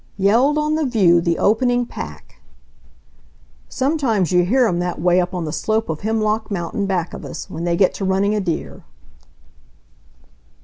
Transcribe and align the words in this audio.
Yelled 0.17 0.57
on 0.57 0.73
the 0.73 0.83
view 0.83 1.21
the 1.21 1.37
opening 1.37 1.85
pack. 1.85 2.41
"Sometimes 3.69 4.31
you 4.31 4.43
hear 4.43 4.65
'em 4.65 4.79
that 4.79 4.99
way 4.99 5.21
up 5.21 5.31
on 5.35 5.45
the 5.45 5.51
slope 5.53 5.89
of 5.89 6.01
Hemlock 6.01 6.49
Mountain 6.49 6.87
back 6.87 7.13
of 7.13 7.23
us, 7.23 7.51
when 7.51 7.65
they 7.65 7.77
get 7.77 7.93
to 7.93 8.03
running 8.03 8.33
a 8.33 8.39
deer." 8.39 8.83